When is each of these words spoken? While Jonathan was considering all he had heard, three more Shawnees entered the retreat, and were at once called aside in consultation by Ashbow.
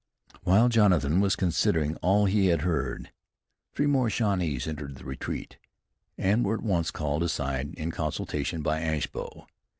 While 0.41 0.67
Jonathan 0.69 1.19
was 1.21 1.35
considering 1.35 1.95
all 1.97 2.25
he 2.25 2.47
had 2.47 2.61
heard, 2.63 3.11
three 3.75 3.85
more 3.85 4.09
Shawnees 4.09 4.65
entered 4.65 4.95
the 4.95 5.03
retreat, 5.05 5.59
and 6.17 6.43
were 6.43 6.55
at 6.55 6.63
once 6.63 6.89
called 6.89 7.21
aside 7.21 7.75
in 7.75 7.91
consultation 7.91 8.63
by 8.63 8.81
Ashbow. 8.81 9.45